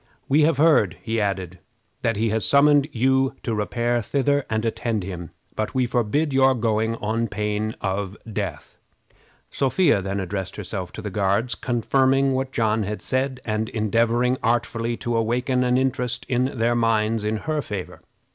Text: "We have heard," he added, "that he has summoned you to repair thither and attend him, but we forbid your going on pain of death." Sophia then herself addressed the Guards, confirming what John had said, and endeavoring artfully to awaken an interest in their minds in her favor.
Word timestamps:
"We 0.27 0.41
have 0.41 0.57
heard," 0.57 0.97
he 1.03 1.21
added, 1.21 1.59
"that 2.01 2.17
he 2.17 2.31
has 2.31 2.43
summoned 2.43 2.87
you 2.91 3.35
to 3.43 3.53
repair 3.53 4.01
thither 4.01 4.47
and 4.49 4.65
attend 4.65 5.03
him, 5.03 5.29
but 5.55 5.75
we 5.75 5.85
forbid 5.85 6.33
your 6.33 6.55
going 6.55 6.95
on 6.95 7.27
pain 7.27 7.75
of 7.81 8.17
death." 8.33 8.79
Sophia 9.51 10.01
then 10.01 10.17
herself 10.17 10.89
addressed 10.89 11.03
the 11.03 11.11
Guards, 11.11 11.53
confirming 11.53 12.33
what 12.33 12.51
John 12.51 12.81
had 12.81 13.03
said, 13.03 13.41
and 13.45 13.69
endeavoring 13.69 14.39
artfully 14.41 14.97
to 14.97 15.15
awaken 15.15 15.63
an 15.63 15.77
interest 15.77 16.25
in 16.27 16.57
their 16.57 16.73
minds 16.73 17.23
in 17.23 17.37
her 17.37 17.61
favor. 17.61 18.01